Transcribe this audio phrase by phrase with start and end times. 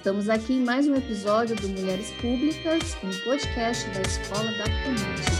[0.00, 5.30] Estamos aqui em mais um episódio do Mulheres Públicas, um podcast da Escola da Política.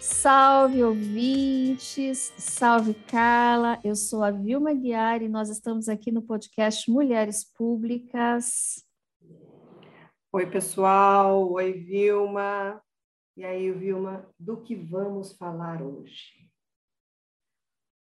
[0.00, 6.90] Salve ouvintes, salve Carla, eu sou a Vilma Guiar e nós estamos aqui no podcast
[6.90, 8.82] Mulheres Públicas.
[10.32, 12.80] Oi pessoal, oi Vilma.
[13.36, 16.43] E aí, Vilma, do que vamos falar hoje?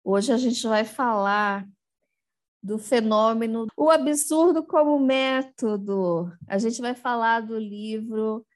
[0.06, 1.66] Hoje a gente vai falar
[2.62, 6.30] do fenômeno, o absurdo como método.
[6.46, 8.46] A gente vai falar do livro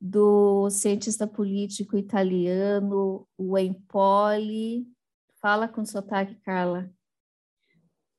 [0.00, 4.86] do cientista político italiano, o Empoli.
[5.40, 6.88] Fala com sotaque, Carla.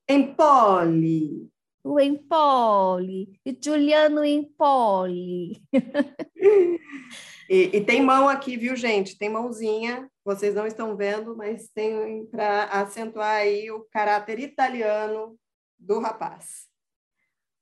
[0.05, 1.49] Empoli.
[1.85, 5.61] O Empoli, Giuliano Empoli.
[7.53, 9.15] e, e, tem mão aqui, viu, gente?
[9.15, 15.37] Tem mãozinha, vocês não estão vendo, mas tem para acentuar aí o caráter italiano
[15.77, 16.67] do rapaz.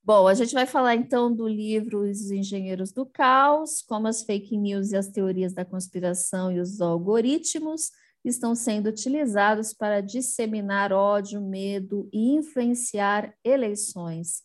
[0.02, 4.58] Bom, a gente vai falar então do livro Os Engenheiros do Caos, como as fake
[4.58, 7.92] news e as teorias da conspiração e os algoritmos
[8.24, 14.42] estão sendo utilizados para disseminar ódio, medo e influenciar eleições.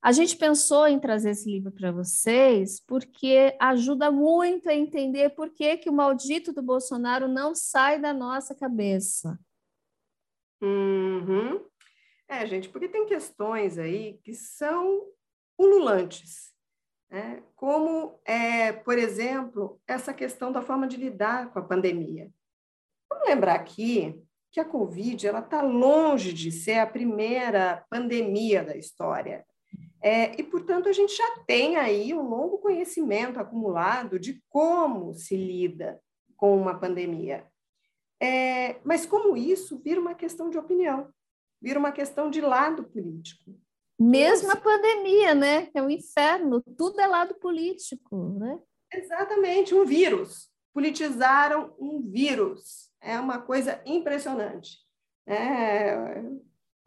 [0.00, 5.50] A gente pensou em trazer esse livro para vocês porque ajuda muito a entender por
[5.50, 9.38] que, que o maldito do Bolsonaro não sai da nossa cabeça.
[10.62, 11.64] Uhum.
[12.28, 15.06] É, gente, porque tem questões aí que são
[15.58, 16.52] ululantes,
[17.10, 17.42] né?
[17.56, 22.30] como, é, por exemplo, essa questão da forma de lidar com a pandemia.
[23.10, 29.44] Vamos lembrar aqui que a Covid está longe de ser a primeira pandemia da história.
[30.00, 35.36] É, e, portanto, a gente já tem aí um longo conhecimento acumulado de como se
[35.36, 36.00] lida
[36.36, 37.46] com uma pandemia.
[38.20, 41.12] É, mas como isso vira uma questão de opinião
[41.60, 43.54] vira uma questão de lado político.
[44.00, 45.68] Mesmo a pandemia, né?
[45.74, 48.58] É um inferno, tudo é lado político, né?
[48.92, 50.48] Exatamente, um vírus.
[50.72, 52.90] Politizaram um vírus.
[53.00, 54.78] É uma coisa impressionante.
[55.26, 56.22] É,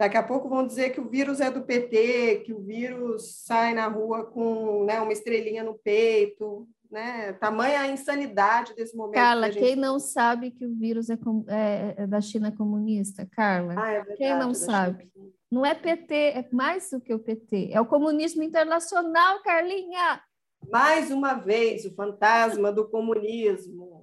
[0.02, 3.74] daqui a pouco vão dizer que o vírus é do PT, que o vírus sai
[3.74, 7.32] na rua com né, uma estrelinha no peito né?
[7.34, 9.16] Tamanha a insanidade desse momento.
[9.16, 9.64] Carla, gente...
[9.64, 11.18] quem não sabe que o vírus é,
[11.48, 13.26] é, é da China comunista?
[13.32, 15.10] Carla, ah, é verdade, quem não sabe?
[15.14, 15.30] China.
[15.50, 20.22] Não é PT, é mais do que o PT, é o comunismo internacional, Carlinha.
[20.70, 24.01] Mais uma vez, o fantasma do comunismo.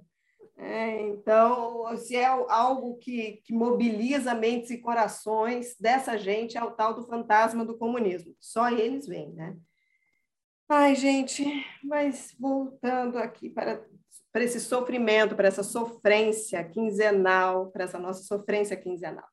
[0.61, 6.73] É, então, se é algo que, que mobiliza mentes e corações dessa gente, é o
[6.73, 8.35] tal do fantasma do comunismo.
[8.41, 9.57] Só eles vêm, né?
[10.69, 11.45] Ai, gente,
[11.83, 13.87] mas voltando aqui para,
[14.33, 19.27] para esse sofrimento, para essa sofrência quinzenal, para essa nossa sofrência quinzenal.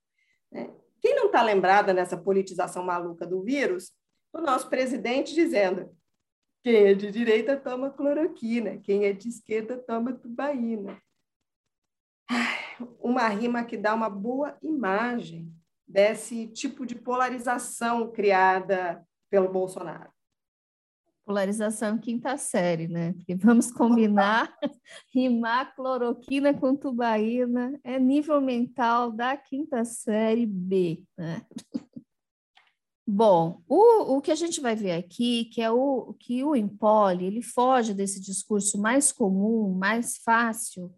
[0.51, 0.69] Né?
[1.01, 3.91] Quem não está lembrada nessa politização maluca do vírus?
[4.31, 5.89] O nosso presidente dizendo:
[6.63, 11.01] quem é de direita toma cloroquina, quem é de esquerda toma tubaína.
[12.99, 15.53] Uma rima que dá uma boa imagem
[15.87, 20.11] desse tipo de polarização criada pelo Bolsonaro.
[21.25, 23.13] Polarização quinta série, né?
[23.13, 24.55] Porque vamos combinar,
[25.13, 31.41] rimar cloroquina com tubaína é nível mental da quinta série B, né?
[33.07, 37.25] Bom, o, o que a gente vai ver aqui, que é o que o Empoli,
[37.25, 40.91] ele foge desse discurso mais comum, mais fácil,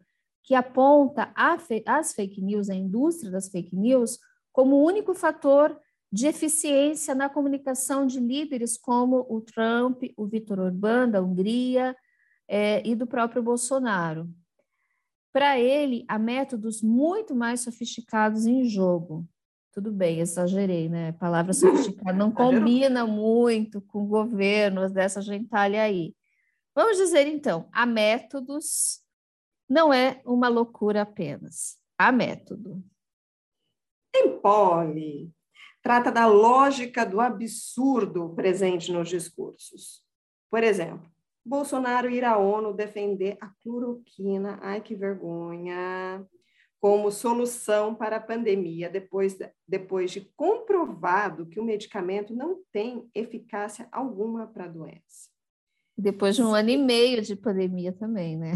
[0.47, 4.17] que aponta as fake news, a indústria das fake news,
[4.53, 5.77] como o único fator
[6.09, 11.93] de eficiência na comunicação de líderes como o Trump, o Vitor Orbán, da Hungria,
[12.47, 14.29] é, e do próprio Bolsonaro.
[15.33, 19.27] Para ele, há métodos muito mais sofisticados em jogo.
[19.73, 21.09] Tudo bem, exagerei, né?
[21.09, 26.15] A palavra sofisticada não combina muito com governos dessa gentalha aí.
[26.73, 29.05] Vamos dizer, então, há métodos,
[29.69, 31.77] não é uma loucura apenas.
[31.97, 32.83] Há método.
[34.15, 35.31] Empole,
[35.81, 40.03] trata da lógica do absurdo presente nos discursos.
[40.49, 41.09] Por exemplo,
[41.45, 46.25] Bolsonaro ir à ONU defender a cloroquina, ai que vergonha,
[46.79, 49.37] como solução para a pandemia, depois,
[49.67, 55.29] depois de comprovado que o medicamento não tem eficácia alguma para a doença.
[55.97, 58.53] Depois de um ano e meio de pandemia também, né?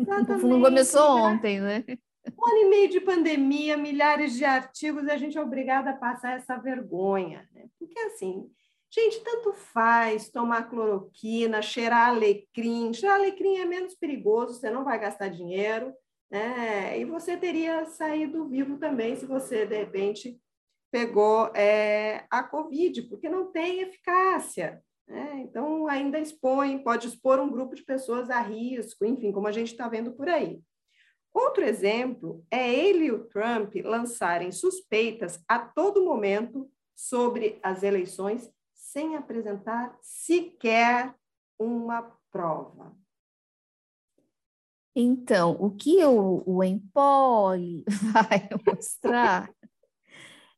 [0.00, 0.46] Exatamente.
[0.46, 1.84] Não começou ontem, né?
[2.26, 5.96] Um ano e meio de pandemia, milhares de artigos, e a gente é obrigada a
[5.96, 7.48] passar essa vergonha.
[7.52, 7.66] Né?
[7.78, 8.50] Porque, assim,
[8.90, 12.92] gente, tanto faz tomar cloroquina, cheirar alecrim.
[12.92, 15.92] Cheirar alecrim é menos perigoso, você não vai gastar dinheiro.
[16.30, 20.40] É, e você teria saído vivo também se você, de repente,
[20.90, 24.82] pegou é, a Covid, porque não tem eficácia.
[25.06, 25.40] Né?
[25.40, 29.72] Então, ainda expõe, pode expor um grupo de pessoas a risco, enfim, como a gente
[29.72, 30.62] está vendo por aí.
[31.32, 38.48] Outro exemplo é ele e o Trump lançarem suspeitas a todo momento sobre as eleições
[38.72, 41.12] sem apresentar sequer
[41.58, 42.96] uma prova.
[44.94, 49.52] Então, o que o, o Empoli vai mostrar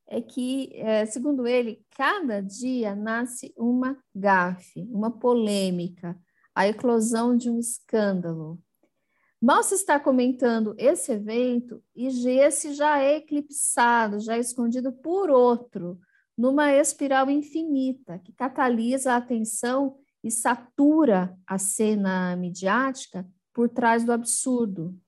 [0.07, 6.17] é que, é, segundo ele, cada dia nasce uma gafe, uma polêmica,
[6.55, 8.59] a eclosão de um escândalo.
[9.39, 15.29] Mal se está comentando esse evento e esse já é eclipsado, já é escondido por
[15.29, 15.99] outro,
[16.35, 24.11] numa espiral infinita que catalisa a atenção e satura a cena midiática por trás do
[24.11, 24.99] absurdo.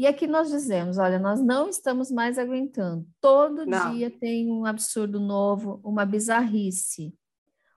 [0.00, 3.06] E aqui nós dizemos, olha, nós não estamos mais aguentando.
[3.20, 3.92] Todo não.
[3.92, 7.14] dia tem um absurdo novo, uma bizarrice.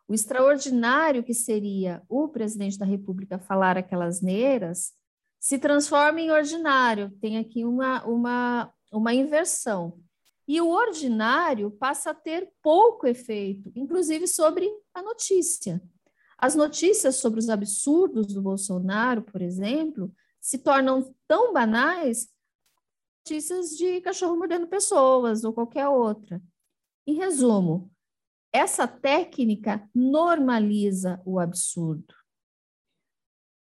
[0.07, 4.93] O extraordinário que seria o presidente da República falar aquelas neiras
[5.37, 9.99] se transforma em ordinário, tem aqui uma, uma, uma inversão.
[10.47, 15.83] E o ordinário passa a ter pouco efeito, inclusive sobre a notícia.
[16.37, 20.09] As notícias sobre os absurdos do Bolsonaro, por exemplo,
[20.43, 22.29] se tornam tão banais
[23.19, 26.41] notícias de cachorro mordendo pessoas ou qualquer outra.
[27.07, 27.89] Em resumo,
[28.51, 32.13] essa técnica normaliza o absurdo.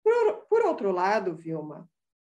[0.04, 1.90] Por, por outro lado, Vilma,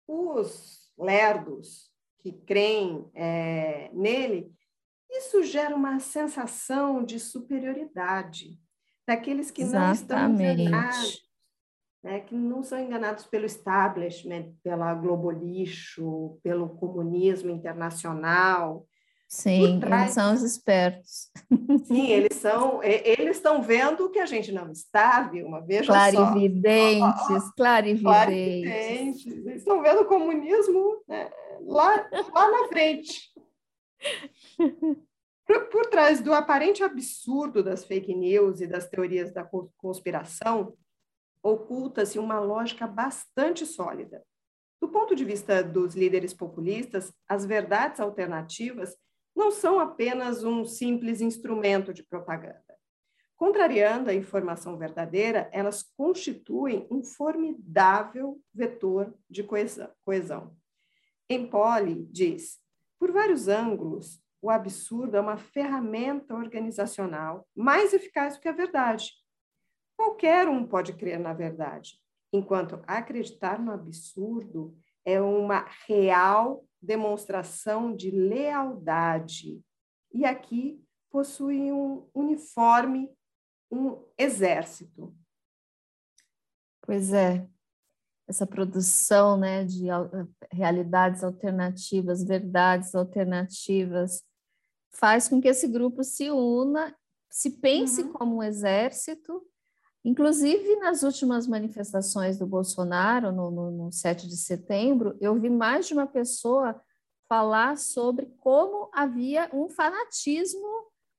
[0.08, 4.52] os lerdos que creem é, nele,
[5.12, 8.60] isso gera uma sensação de superioridade
[9.08, 10.70] daqueles que Exatamente.
[10.72, 11.23] não estão
[12.04, 18.86] né, que não são enganados pelo establishment, pela Globolixo, pelo comunismo internacional,
[19.34, 20.04] Sim, trás...
[20.04, 21.32] eles são os espertos.
[21.86, 27.22] Sim, eles são, eles estão vendo o que a gente não está, Vilma, veja clarividentes,
[27.26, 27.52] só.
[27.58, 29.26] Clarividentes, clarividentes.
[29.26, 31.32] Eles estão vendo o comunismo né,
[31.66, 33.34] lá, lá na frente.
[35.46, 39.46] Por, por trás do aparente absurdo das fake news e das teorias da
[39.76, 40.74] conspiração,
[41.44, 44.24] oculta-se uma lógica bastante sólida.
[44.82, 48.96] Do ponto de vista dos líderes populistas, as verdades alternativas
[49.36, 52.64] não são apenas um simples instrumento de propaganda.
[53.36, 60.56] Contrariando a informação verdadeira, elas constituem um formidável vetor de coesão.
[61.30, 62.60] Empoli diz:
[63.00, 69.12] por vários ângulos, o absurdo é uma ferramenta organizacional mais eficaz do que a verdade.
[69.96, 72.00] Qualquer um pode crer na verdade,
[72.32, 74.76] enquanto acreditar no absurdo
[75.06, 79.62] é uma real demonstração de lealdade.
[80.12, 83.10] E aqui possui um uniforme,
[83.72, 85.16] um exército.
[86.82, 87.48] Pois é,
[88.28, 89.86] essa produção né, de
[90.52, 94.24] realidades alternativas, verdades alternativas,
[94.92, 96.96] faz com que esse grupo se una,
[97.30, 98.14] se pense uhum.
[98.14, 99.46] como um exército
[100.06, 105.88] Inclusive, nas últimas manifestações do Bolsonaro, no, no, no 7 de setembro, eu vi mais
[105.88, 106.80] de uma pessoa
[107.30, 110.68] falar sobre como havia um fanatismo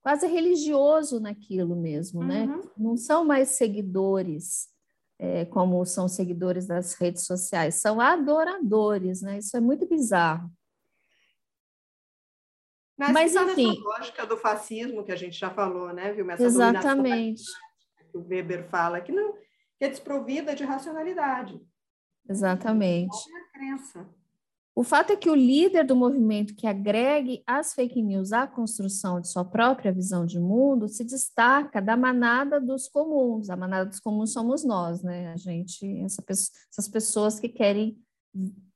[0.03, 2.43] quase religioso naquilo mesmo, né?
[2.43, 2.57] uhum.
[2.59, 2.63] né?
[2.77, 4.69] Não são mais seguidores,
[5.19, 9.39] é, como são seguidores das redes sociais, são adoradores, né?
[9.39, 10.53] Isso é muito bizarro.
[12.99, 13.81] Mas, Mas enfim.
[13.83, 16.31] lógica do fascismo que a gente já falou, né, viu?
[16.31, 17.43] Essa Exatamente
[18.15, 19.35] que o Weber fala, que não
[19.77, 21.61] que é desprovida de racionalidade.
[22.29, 23.17] Exatamente.
[23.17, 24.09] É a crença.
[24.77, 29.21] O fato é que o líder do movimento que agregue as fake news à construção
[29.21, 33.51] de sua própria visão de mundo se destaca da manada dos comuns.
[33.51, 35.33] A manada dos comuns somos nós, né?
[35.33, 37.99] A gente, essa, essas pessoas que querem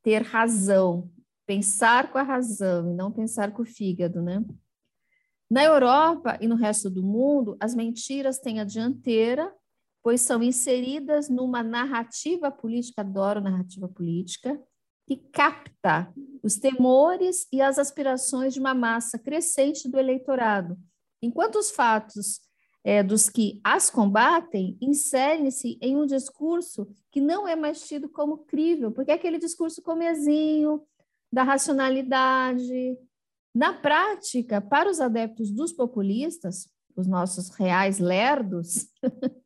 [0.02, 1.10] ter razão,
[1.46, 4.44] pensar com a razão e não pensar com o fígado, né?
[5.50, 9.52] Na Europa e no resto do mundo, as mentiras têm a dianteira,
[10.02, 14.60] pois são inseridas numa narrativa política, adoro narrativa política,
[15.06, 16.12] que capta
[16.42, 20.76] os temores e as aspirações de uma massa crescente do eleitorado,
[21.22, 22.40] enquanto os fatos
[22.84, 28.44] é, dos que as combatem inserem-se em um discurso que não é mais tido como
[28.44, 30.82] crível, porque é aquele discurso comezinho,
[31.32, 32.98] da racionalidade,
[33.54, 38.88] na prática, para os adeptos dos populistas, os nossos reais lerdos,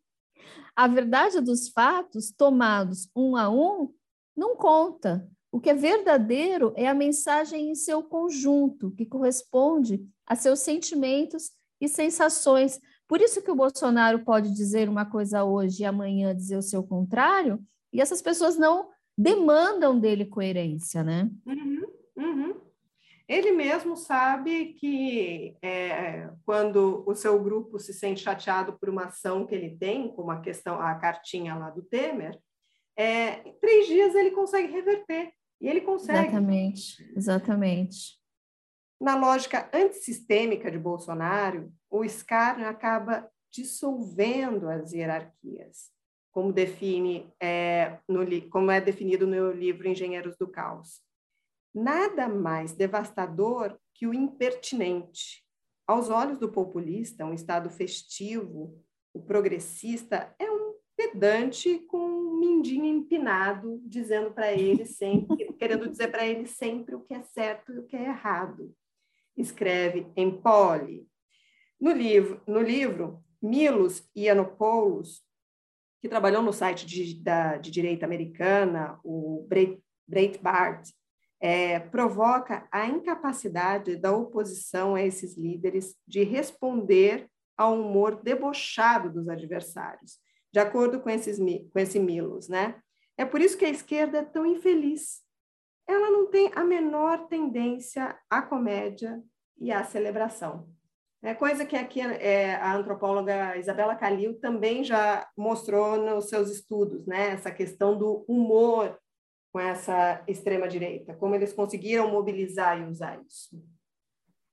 [0.74, 3.92] a verdade dos fatos, tomados um a um,
[4.36, 10.34] não conta, O que é verdadeiro é a mensagem em seu conjunto, que corresponde a
[10.34, 12.80] seus sentimentos e sensações.
[13.06, 16.82] Por isso que o Bolsonaro pode dizer uma coisa hoje e amanhã dizer o seu
[16.82, 21.30] contrário, e essas pessoas não demandam dele coerência, né?
[21.44, 22.60] Uhum, uhum.
[23.32, 29.46] Ele mesmo sabe que é, quando o seu grupo se sente chateado por uma ação
[29.46, 32.38] que ele tem, como a questão, a cartinha lá do Temer,
[32.94, 35.32] é, em três dias ele consegue reverter.
[35.58, 36.18] E ele consegue.
[36.18, 38.20] Exatamente, exatamente.
[39.00, 45.90] Na lógica antissistêmica de Bolsonaro, o escárnio acaba dissolvendo as hierarquias,
[46.30, 51.00] como define é, no, como é definido no livro Engenheiros do Caos.
[51.74, 55.42] Nada mais devastador que o impertinente.
[55.86, 58.78] Aos olhos do populista, um estado festivo,
[59.14, 66.10] o progressista é um pedante com um mindinho empinado, dizendo para ele sempre, querendo dizer
[66.10, 68.74] para ele sempre o que é certo e o que é errado.
[69.36, 71.06] Escreve em Poli.
[71.80, 75.22] No livro, no livro Milos Yiannopoulos,
[76.00, 79.48] que trabalhou no site de, da, de direita americana, o
[80.06, 80.88] Breitbart,
[81.42, 89.28] é, provoca a incapacidade da oposição a esses líderes de responder ao humor debochado dos
[89.28, 90.22] adversários
[90.52, 92.76] de acordo com, esses, com esse Milos, né?
[93.16, 95.22] É por isso que a esquerda é tão infeliz.
[95.88, 99.20] Ela não tem a menor tendência à comédia
[99.58, 100.68] e à celebração.
[101.22, 107.06] É coisa que aqui é, a antropóloga Isabela Calil também já mostrou nos seus estudos,
[107.06, 107.30] né?
[107.30, 108.98] Essa questão do humor
[109.52, 113.62] com essa extrema direita, como eles conseguiram mobilizar e usar isso.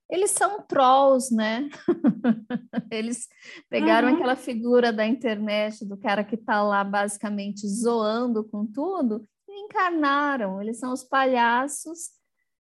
[0.10, 1.70] Eles são trolls, né?
[2.91, 3.27] Eles
[3.70, 4.15] pegaram uhum.
[4.15, 10.60] aquela figura da internet do cara que está lá basicamente zoando com tudo e encarnaram.
[10.60, 12.10] Eles são os palhaços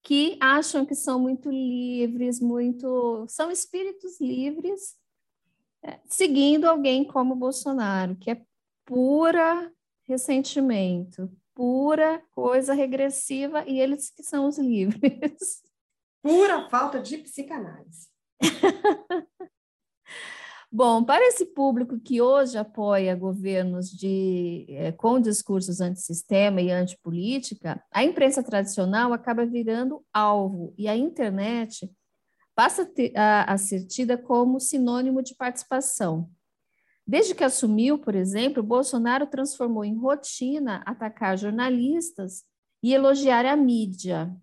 [0.03, 4.97] que acham que são muito livres, muito são espíritos livres,
[5.85, 8.43] é, seguindo alguém como Bolsonaro, que é
[8.85, 9.73] pura
[10.05, 15.62] ressentimento, pura coisa regressiva, e eles que são os livres.
[16.25, 18.09] Pura falta de psicanálise.
[20.73, 27.85] Bom, para esse público que hoje apoia governos de, é, com discursos antissistema e antipolítica,
[27.93, 31.93] a imprensa tradicional acaba virando alvo e a internet
[32.55, 36.31] passa a, ter, a, a ser tida como sinônimo de participação.
[37.07, 42.45] Desde que assumiu, por exemplo, Bolsonaro transformou em rotina atacar jornalistas
[42.83, 44.35] e elogiar a mídia,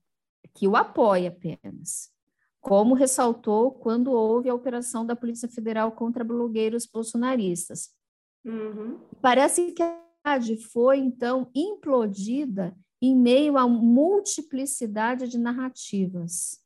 [0.54, 2.12] que o apoia apenas,
[2.60, 7.96] como ressaltou quando houve a operação da Polícia Federal contra blogueiros bolsonaristas.
[8.44, 9.00] Uhum.
[9.22, 16.62] Parece que a cidade foi, então, implodida em meio a multiplicidade de narrativas.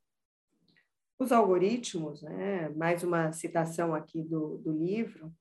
[1.20, 5.32] Os algoritmos, né, mais uma citação aqui do, do livro,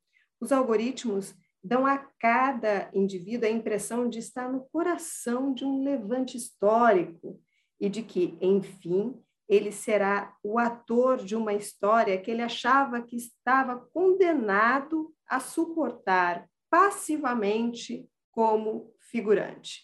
[0.40, 6.36] os algoritmos dão a cada indivíduo a impressão de estar no coração de um levante
[6.36, 7.38] histórico
[7.78, 13.16] e de que, enfim, ele será o ator de uma história que ele achava que
[13.16, 19.82] estava condenado a suportar passivamente como figurante.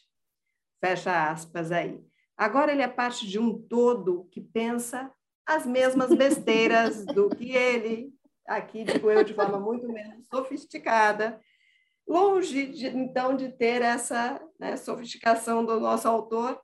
[0.81, 2.01] Fecha aspas aí.
[2.37, 5.11] Agora ele é parte de um todo que pensa
[5.45, 8.13] as mesmas besteiras do que ele,
[8.47, 11.41] aqui digo eu de forma muito menos sofisticada,
[12.07, 16.61] longe de, então de ter essa né, sofisticação do nosso autor,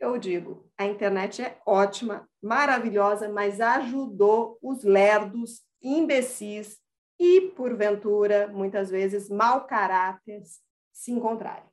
[0.00, 6.78] eu digo, a internet é ótima, maravilhosa, mas ajudou os lerdos, imbecis
[7.18, 10.60] e, porventura, muitas vezes, mau caráteres
[10.92, 11.68] se encontrarem.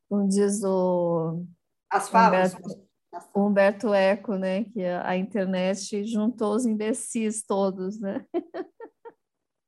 [0.08, 1.44] Como diz o
[1.90, 2.54] As falas.
[2.54, 2.88] Humberto,
[3.36, 4.66] Humberto Eco, né?
[4.66, 8.26] Que a internet juntou os imbecis todos, né?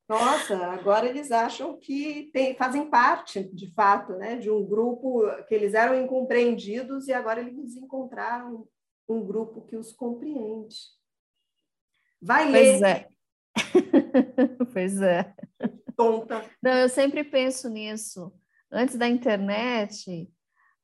[0.10, 5.54] Nossa, agora eles acham que tem, fazem parte, de fato, né, de um grupo que
[5.54, 8.66] eles eram incompreendidos e agora eles encontraram
[9.08, 10.78] um grupo que os compreende.
[12.22, 12.88] Vai pois ler.
[12.88, 13.10] É.
[14.74, 15.36] pois é.
[15.96, 16.50] Tonta.
[16.64, 18.32] Não, eu sempre penso nisso.
[18.72, 20.30] Antes da internet,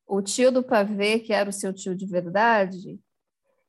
[0.08, 3.00] o tio do pavê, que era o seu tio de verdade,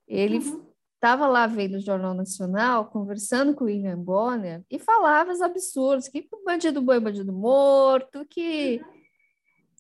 [0.06, 0.74] ele uhum
[1.04, 6.08] estava lá vendo o Jornal Nacional, conversando com o William Bonner, e falava os absurdos,
[6.08, 8.80] que o bandido boi, bandido morto, que,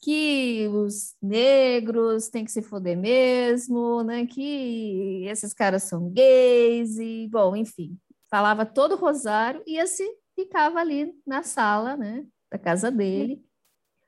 [0.02, 4.26] que os negros têm que se foder mesmo, né?
[4.26, 7.96] que esses caras são gays, e, bom, enfim,
[8.30, 13.42] falava todo o rosário, e esse ficava ali na sala né, da casa dele,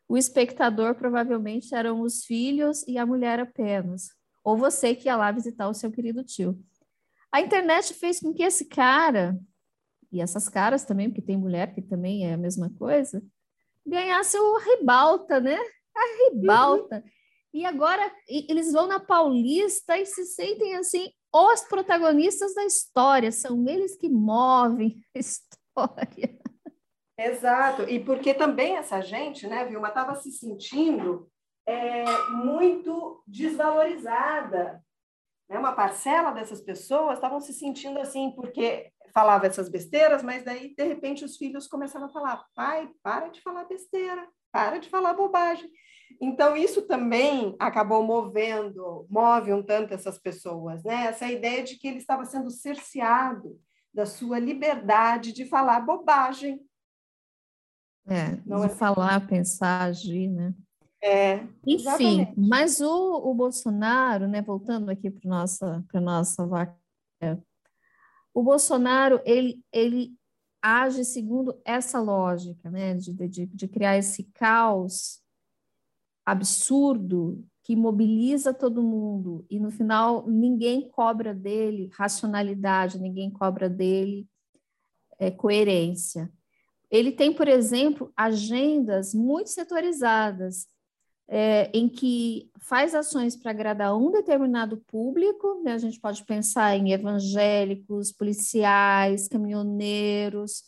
[0.08, 4.08] o espectador provavelmente eram os filhos e a mulher apenas,
[4.44, 6.58] ou você que ia lá visitar o seu querido tio.
[7.32, 9.38] A internet fez com que esse cara,
[10.12, 13.22] e essas caras também, porque tem mulher que também é a mesma coisa,
[13.84, 15.58] ganhasse o ribalta, né?
[15.94, 16.96] A ribalta.
[16.96, 17.10] Uhum.
[17.54, 23.66] E agora eles vão na Paulista e se sentem assim os protagonistas da história, são
[23.68, 26.38] eles que movem a história.
[27.18, 31.30] Exato, e porque também essa gente, né, Vilma, estava se sentindo
[31.66, 34.82] é, muito desvalorizada.
[35.48, 35.58] Né?
[35.58, 40.84] Uma parcela dessas pessoas estavam se sentindo assim, porque falava essas besteiras, mas daí, de
[40.84, 45.70] repente, os filhos começaram a falar: pai, para de falar besteira, para de falar bobagem.
[46.20, 51.06] Então, isso também acabou movendo, move um tanto essas pessoas, né?
[51.06, 53.58] Essa ideia de que ele estava sendo cerceado
[53.92, 56.60] da sua liberdade de falar bobagem.
[58.06, 58.68] É, não é...
[58.68, 60.54] falar, pensar, agir, né?
[61.02, 61.36] É,
[61.66, 62.34] Enfim, exatamente.
[62.36, 66.74] mas o, o Bolsonaro, né, voltando aqui para nossa para nossa vaca,
[68.34, 70.16] o Bolsonaro ele, ele
[70.60, 75.20] age segundo essa lógica, né, de, de, de criar esse caos
[76.24, 84.26] absurdo que mobiliza todo mundo e no final ninguém cobra dele racionalidade, ninguém cobra dele
[85.18, 86.32] é, coerência.
[86.90, 90.66] Ele tem, por exemplo, agendas muito setorizadas
[91.28, 95.72] é, em que faz ações para agradar um determinado público, né?
[95.72, 100.62] a gente pode pensar em evangélicos, policiais, caminhoneiros,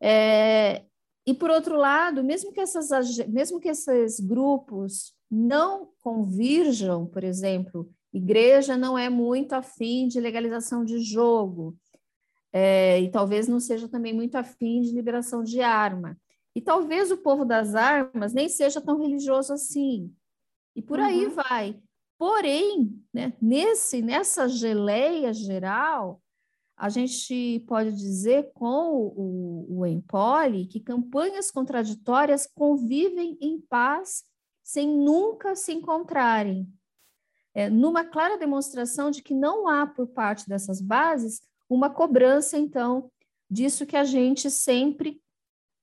[0.00, 0.84] é,
[1.26, 7.90] e por outro lado, mesmo que, essas, mesmo que esses grupos não convirjam, por exemplo,
[8.12, 11.76] igreja não é muito afim de legalização de jogo,
[12.52, 16.16] é, e talvez não seja também muito afim de liberação de arma.
[16.54, 20.12] E talvez o povo das armas nem seja tão religioso assim.
[20.74, 21.04] E por uhum.
[21.04, 21.80] aí vai.
[22.18, 26.20] Porém, né, nesse, nessa geleia geral,
[26.76, 34.24] a gente pode dizer com o, o Empoli que campanhas contraditórias convivem em paz
[34.62, 36.68] sem nunca se encontrarem.
[37.54, 43.10] É, numa clara demonstração de que não há, por parte dessas bases, uma cobrança, então,
[43.50, 45.22] disso que a gente sempre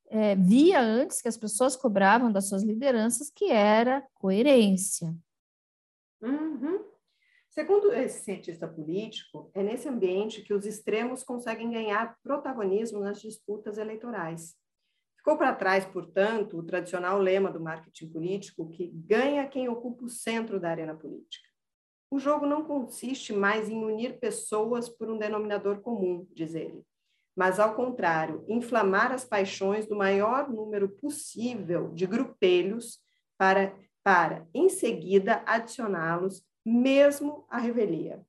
[0.07, 5.15] é, via antes que as pessoas cobravam das suas lideranças, que era coerência.
[6.21, 6.83] Uhum.
[7.49, 13.77] Segundo esse cientista político, é nesse ambiente que os extremos conseguem ganhar protagonismo nas disputas
[13.77, 14.55] eleitorais.
[15.17, 20.09] Ficou para trás, portanto, o tradicional lema do marketing político que ganha quem ocupa o
[20.09, 21.44] centro da arena política.
[22.09, 26.83] O jogo não consiste mais em unir pessoas por um denominador comum, diz ele,
[27.35, 32.99] mas, ao contrário, inflamar as paixões do maior número possível de grupelhos
[33.37, 38.25] para, para em seguida, adicioná-los mesmo à revelia.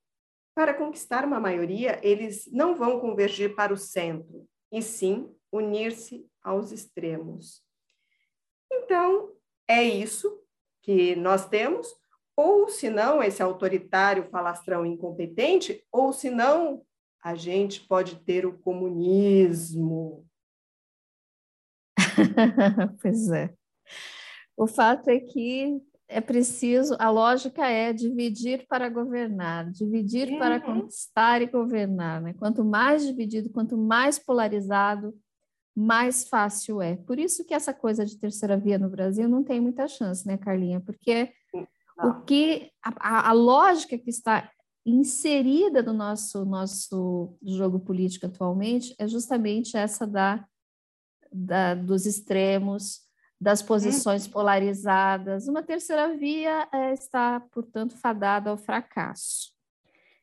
[0.55, 6.73] Para conquistar uma maioria, eles não vão convergir para o centro, e sim unir-se aos
[6.73, 7.62] extremos.
[8.73, 9.33] Então,
[9.69, 10.43] é isso
[10.83, 11.95] que nós temos,
[12.37, 16.83] ou se não, esse autoritário falastrão incompetente, ou se não,
[17.25, 20.27] a gente pode ter o comunismo.
[23.01, 23.55] pois é.
[24.57, 30.38] O fato é que é preciso, a lógica é dividir para governar, dividir uhum.
[30.38, 32.20] para conquistar e governar.
[32.22, 32.33] Né?
[32.35, 35.14] Quanto mais dividido, quanto mais polarizado,
[35.75, 36.96] mais fácil é.
[36.96, 40.38] Por isso que essa coisa de terceira via no Brasil não tem muita chance, né,
[40.38, 40.81] Carlinha?
[40.81, 41.33] Porque
[41.97, 42.11] não.
[42.11, 44.51] o que a, a, lógica que está
[44.85, 50.45] inserida no nosso, nosso jogo político atualmente é justamente essa da,
[51.33, 53.01] da dos extremos,
[53.41, 55.49] das posições polarizadas.
[55.49, 59.53] Uma terceira via é, está, portanto, fadada ao fracasso.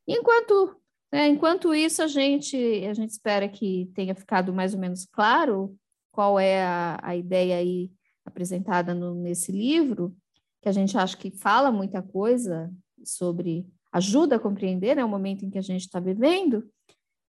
[0.08, 0.76] Enquanto,
[1.12, 5.78] né, enquanto isso, a gente, a gente espera que tenha ficado mais ou menos claro
[6.12, 7.92] qual é a, a ideia aí
[8.26, 10.16] apresentada no, nesse livro,
[10.64, 12.74] que a gente acha que fala muita coisa
[13.04, 16.72] sobre ajuda a compreender né, o momento em que a gente está vivendo.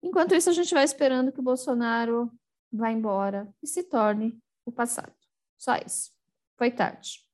[0.03, 2.31] Enquanto isso, a gente vai esperando que o Bolsonaro
[2.71, 5.15] vá embora e se torne o passado.
[5.57, 6.11] Só isso.
[6.55, 7.25] Foi tarde.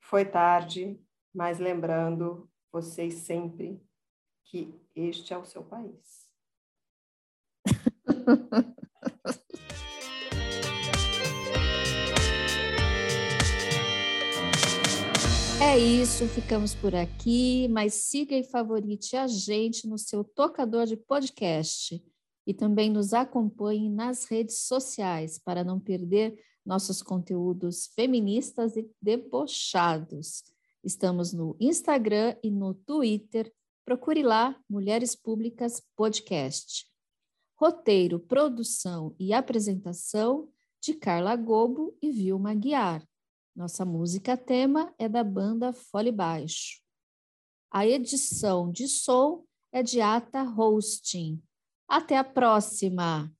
[0.00, 3.82] Foi tarde, mas lembrando vocês sempre
[4.44, 6.30] que este é o seu país.
[15.62, 20.96] É isso, ficamos por aqui, mas siga e favorite a gente no seu tocador de
[20.96, 22.02] podcast
[22.46, 30.42] e também nos acompanhe nas redes sociais para não perder nossos conteúdos feministas e debochados.
[30.82, 33.52] Estamos no Instagram e no Twitter.
[33.84, 36.86] Procure lá Mulheres Públicas Podcast.
[37.54, 40.48] Roteiro, produção e apresentação
[40.82, 43.09] de Carla Gobo e Vilma Guiar.
[43.54, 46.80] Nossa música tema é da banda Fole Baixo.
[47.70, 51.42] A edição de som é de Ata Hosting.
[51.88, 53.30] Até a próxima!